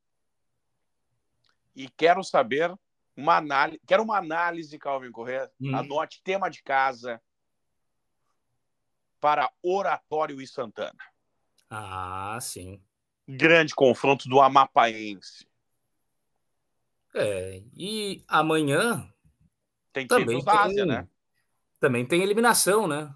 E 1.77 1.89
quero 1.89 2.23
saber 2.25 2.75
uma 3.17 3.37
análise, 3.37 3.81
quero 3.87 4.03
uma 4.03 4.19
análise, 4.19 4.79
Calvin 4.79 5.13
Correa. 5.13 5.51
Hum. 5.61 5.77
Anote 5.77 6.23
tema 6.25 6.49
de 6.49 6.63
casa 6.63 7.21
para 9.25 9.51
Oratório 9.63 10.39
e 10.39 10.47
Santana. 10.47 10.99
Ah, 11.71 12.37
sim. 12.43 12.79
Grande 13.27 13.75
confronto 13.75 14.29
do 14.29 14.39
Amapaense. 14.39 15.49
É, 17.15 17.63
e 17.75 18.23
amanhã 18.29 19.11
tem 19.95 20.07
também 20.07 20.45
da 20.45 20.61
Ásia, 20.61 20.77
tem, 20.77 20.87
né? 20.87 21.09
Também 21.81 22.05
tem 22.05 22.23
eliminação, 22.23 22.87
né? 22.87 23.15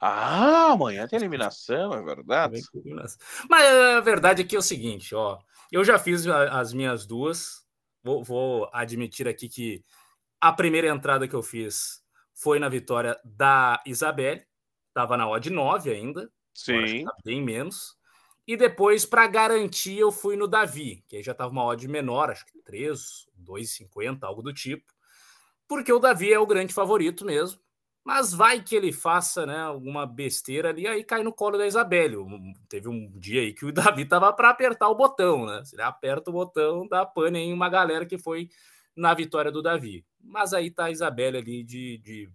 Ah, 0.00 0.72
amanhã 0.72 1.06
tem 1.06 1.18
eliminação, 1.18 1.92
é 1.92 2.02
verdade. 2.02 2.62
Mas 3.46 3.66
a 3.66 4.00
verdade 4.00 4.40
é 4.40 4.44
que 4.46 4.56
é 4.56 4.58
o 4.58 4.62
seguinte, 4.62 5.14
ó. 5.14 5.38
Eu 5.70 5.84
já 5.84 5.98
fiz 5.98 6.26
as 6.26 6.72
minhas 6.72 7.04
duas. 7.04 7.62
Vou, 8.02 8.24
vou 8.24 8.70
admitir 8.72 9.28
aqui 9.28 9.50
que 9.50 9.84
a 10.40 10.50
primeira 10.50 10.88
entrada 10.88 11.28
que 11.28 11.34
eu 11.34 11.42
fiz 11.42 12.02
foi 12.32 12.58
na 12.58 12.70
vitória 12.70 13.20
da 13.22 13.82
Isabelle. 13.84 14.46
Estava 14.92 15.16
na 15.16 15.26
odd 15.26 15.48
9 15.48 15.90
ainda. 15.90 16.30
Sim. 16.54 17.04
Tá 17.04 17.14
bem 17.24 17.42
menos. 17.42 17.96
E 18.46 18.56
depois, 18.56 19.06
para 19.06 19.26
garantir, 19.26 19.98
eu 19.98 20.12
fui 20.12 20.36
no 20.36 20.46
Davi, 20.46 21.02
que 21.08 21.16
aí 21.16 21.22
já 21.22 21.32
estava 21.32 21.50
uma 21.50 21.64
odd 21.64 21.88
menor, 21.88 22.28
acho 22.30 22.44
que 22.44 22.58
3, 22.58 23.26
2,50, 23.38 24.24
algo 24.24 24.42
do 24.42 24.52
tipo. 24.52 24.84
Porque 25.66 25.92
o 25.92 25.98
Davi 25.98 26.32
é 26.32 26.38
o 26.38 26.46
grande 26.46 26.74
favorito 26.74 27.24
mesmo. 27.24 27.58
Mas 28.04 28.34
vai 28.34 28.60
que 28.60 28.74
ele 28.74 28.92
faça 28.92 29.46
né, 29.46 29.60
alguma 29.60 30.04
besteira 30.04 30.70
ali, 30.70 30.88
aí 30.88 31.04
cai 31.04 31.22
no 31.22 31.32
colo 31.32 31.56
da 31.56 31.66
Isabelle. 31.66 32.16
Teve 32.68 32.88
um 32.88 33.08
dia 33.16 33.42
aí 33.42 33.54
que 33.54 33.64
o 33.64 33.72
Davi 33.72 34.04
tava 34.04 34.32
para 34.32 34.50
apertar 34.50 34.88
o 34.88 34.94
botão, 34.94 35.46
né? 35.46 35.64
Se 35.64 35.76
ele 35.76 35.82
aperta 35.82 36.28
o 36.28 36.32
botão, 36.32 36.86
dá 36.88 37.06
pane 37.06 37.38
em 37.38 37.52
uma 37.52 37.68
galera 37.68 38.04
que 38.04 38.18
foi 38.18 38.50
na 38.94 39.14
vitória 39.14 39.52
do 39.52 39.62
Davi. 39.62 40.04
Mas 40.20 40.52
aí 40.52 40.70
tá 40.70 40.86
a 40.86 40.90
Isabelle 40.90 41.38
ali 41.38 41.62
de, 41.62 41.98
de 41.98 42.30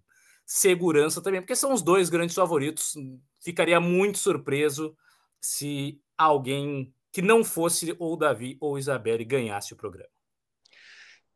segurança 0.48 1.22
também, 1.22 1.42
porque 1.42 1.58
são 1.58 1.74
os 1.74 1.82
dois 1.82 2.10
grandes 2.10 2.34
favoritos. 2.34 2.96
Ficaria 3.42 3.82
muito 3.82 4.18
surpreso 4.18 4.98
se 5.42 6.02
alguém 6.18 6.96
que 7.12 7.22
não 7.22 7.44
fosse 7.44 7.94
ou 8.00 8.16
Davi 8.16 8.58
ou 8.62 8.80
Isabelle 8.80 9.26
ganhasse 9.26 9.74
o 9.74 9.78
programa. 9.78 10.10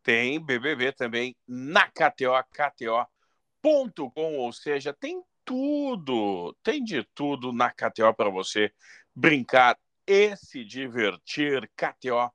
Tem 0.01 0.39
BBB 0.43 0.93
também 0.93 1.35
na 1.45 1.87
KTO, 1.87 2.41
KTO.com, 2.51 4.37
ou 4.37 4.51
seja, 4.53 4.93
tem 4.93 5.21
tudo, 5.43 6.55
tem 6.63 6.83
de 6.83 7.03
tudo 7.13 7.51
na 7.51 7.69
KTO 7.69 8.13
para 8.15 8.29
você 8.29 8.71
brincar 9.13 9.77
e 10.07 10.35
se 10.37 10.63
divertir. 10.63 11.69
KTO.com. 11.75 12.31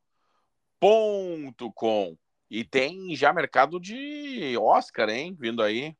E 2.48 2.64
tem 2.64 3.16
já 3.16 3.32
mercado 3.32 3.80
de 3.80 4.56
Oscar, 4.58 5.08
hein? 5.08 5.34
Vindo 5.38 5.62
aí. 5.62 5.96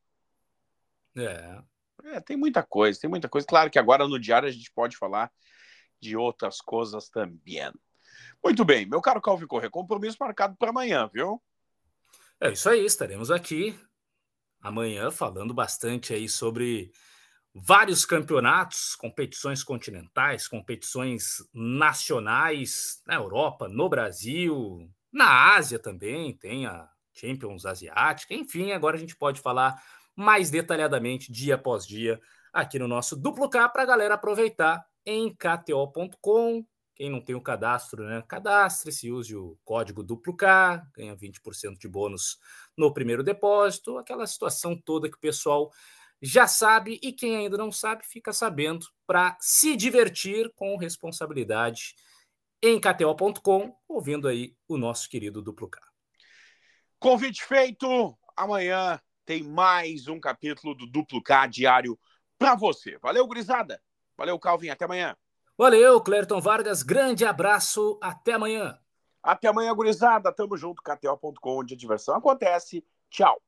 É. 1.17 1.63
é. 2.17 2.21
Tem 2.21 2.37
muita 2.37 2.63
coisa, 2.63 3.01
tem 3.01 3.11
muita 3.11 3.29
coisa. 3.29 3.47
Claro 3.47 3.71
que 3.71 3.79
agora 3.79 4.07
no 4.07 4.19
diário 4.19 4.49
a 4.49 4.53
gente 4.53 4.71
pode 4.73 4.97
falar 4.97 5.31
de 6.01 6.17
outras 6.17 6.61
coisas 6.61 7.09
também. 7.09 7.73
Muito 8.43 8.65
bem, 8.65 8.87
meu 8.87 9.01
caro 9.01 9.21
Calvin 9.21 9.47
Corrêa, 9.47 9.71
compromisso 9.71 10.17
marcado 10.21 10.57
para 10.57 10.71
amanhã, 10.71 11.11
viu? 11.13 11.43
É 12.41 12.51
isso 12.51 12.69
aí, 12.69 12.85
estaremos 12.85 13.31
aqui 13.31 13.79
amanhã 14.61 15.11
falando 15.11 15.55
bastante 15.55 16.13
aí 16.13 16.29
sobre 16.29 16.91
vários 17.55 18.05
campeonatos, 18.05 18.95
competições 18.95 19.65
continentais, 19.65 20.47
competições 20.47 21.37
nacionais 21.55 23.01
na 23.07 23.15
Europa, 23.15 23.69
no 23.69 23.89
Brasil, 23.89 24.91
na 25.11 25.55
Ásia 25.55 25.79
também, 25.79 26.37
tem 26.37 26.67
a 26.67 26.89
Champions 27.15 27.65
Asiática, 27.65 28.35
enfim, 28.35 28.73
agora 28.73 28.97
a 28.97 29.01
gente 29.01 29.17
pode 29.17 29.41
falar 29.41 29.83
mais 30.17 30.51
detalhadamente 30.51 31.31
dia 31.31 31.55
após 31.57 31.87
dia 31.87 32.19
aqui 32.53 32.79
no 32.79 32.89
nosso 32.89 33.15
Duplo 33.15 33.51
K 33.51 33.69
para 33.69 33.83
a 33.83 33.87
galera 33.87 34.15
aproveitar 34.15 34.85
em 35.05 35.33
kto.com. 35.33 36.67
Quem 36.95 37.11
não 37.11 37.21
tem 37.21 37.35
o 37.35 37.41
cadastro, 37.43 38.05
né? 38.07 38.25
Cadastre-se, 38.27 39.13
use 39.13 39.37
o 39.37 39.59
código 39.63 40.03
duplo 40.03 40.35
K, 40.35 40.83
ganha 40.97 41.15
20% 41.15 41.77
de 41.79 41.87
bônus 41.87 42.39
no 42.75 42.93
primeiro 42.93 43.23
depósito, 43.23 43.99
aquela 43.99 44.27
situação 44.27 44.75
toda 44.75 45.11
que 45.11 45.17
o 45.17 45.21
pessoal 45.21 45.71
já 46.23 46.47
sabe 46.47 46.99
e 47.03 47.13
quem 47.13 47.37
ainda 47.37 47.59
não 47.59 47.71
sabe 47.71 48.03
fica 48.07 48.33
sabendo 48.33 48.87
para 49.07 49.37
se 49.39 49.77
divertir 49.77 50.51
com 50.57 50.75
responsabilidade 50.79 51.95
em 52.63 52.81
kto.com, 52.81 53.77
ouvindo 53.87 54.27
aí 54.27 54.57
o 54.67 54.79
nosso 54.79 55.07
querido 55.11 55.43
duplo 55.43 55.69
K. 55.69 55.79
Convite 56.99 57.45
feito. 57.45 58.19
Amanhã 58.35 58.99
tem 59.27 59.43
mais 59.43 60.07
um 60.07 60.21
capítulo 60.21 60.73
do 60.75 60.87
duplo 60.87 61.21
K 61.21 61.49
diário 61.49 61.99
para 62.39 62.55
você. 62.55 62.97
Valeu, 62.99 63.27
gurizada. 63.27 63.83
Valeu, 64.17 64.39
Calvin. 64.39 64.71
Até 64.71 64.85
amanhã. 64.85 65.17
Valeu, 65.59 66.01
Clerton 66.01 66.41
Vargas. 66.41 66.83
Grande 66.83 67.25
abraço. 67.25 67.99
Até 68.01 68.35
amanhã. 68.35 68.79
Até 69.23 69.49
amanhã, 69.49 69.75
gurizada. 69.75 70.33
Tamo 70.33 70.57
junto. 70.57 70.81
KTO.com, 70.81 71.59
onde 71.59 71.75
a 71.75 71.77
diversão 71.77 72.15
acontece. 72.15 72.87
Tchau. 73.11 73.46